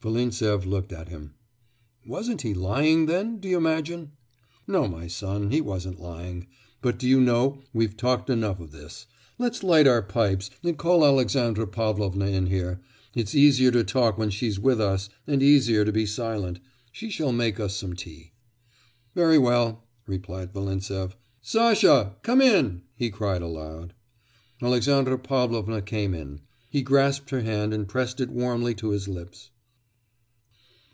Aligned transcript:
Volintsev 0.00 0.64
looked 0.64 0.92
at 0.92 1.08
him. 1.08 1.34
'Wasn't 2.06 2.42
he 2.42 2.54
lying 2.54 3.06
then, 3.06 3.38
do 3.40 3.48
you 3.48 3.56
imagine?' 3.56 4.12
'No, 4.64 4.86
my 4.86 5.08
son, 5.08 5.50
he 5.50 5.60
wasn't 5.60 5.98
lying. 5.98 6.46
But, 6.80 7.00
do 7.00 7.08
you 7.08 7.20
know, 7.20 7.62
we've 7.72 7.96
talked 7.96 8.30
enough 8.30 8.60
of 8.60 8.70
this. 8.70 9.06
Let's 9.40 9.64
light 9.64 9.88
our 9.88 10.02
pipes 10.02 10.50
and 10.62 10.78
call 10.78 11.04
Alexandra 11.04 11.66
Pavlovna 11.66 12.26
in 12.26 12.46
here. 12.46 12.80
It's 13.16 13.34
easier 13.34 13.72
to 13.72 13.82
talk 13.82 14.16
when 14.16 14.30
she's 14.30 14.60
with 14.60 14.80
us 14.80 15.08
and 15.26 15.42
easier 15.42 15.84
to 15.84 15.90
be 15.90 16.06
silent. 16.06 16.60
She 16.92 17.10
shall 17.10 17.32
make 17.32 17.58
us 17.58 17.74
some 17.74 17.96
tea.' 17.96 18.30
'Very 19.16 19.36
well,' 19.38 19.82
replied 20.06 20.52
Volintsev. 20.52 21.16
'Sasha, 21.42 22.14
come 22.22 22.40
in,' 22.40 22.82
he 22.94 23.10
cried 23.10 23.42
aloud. 23.42 23.94
Alexandra 24.62 25.18
Pavlovna 25.18 25.82
came 25.82 26.14
in. 26.14 26.42
He 26.70 26.82
grasped 26.82 27.30
her 27.30 27.42
hand 27.42 27.74
and 27.74 27.88
pressed 27.88 28.20
it 28.20 28.30
warmly 28.30 28.76
to 28.76 28.90
his 28.90 29.08
lips. 29.08 29.50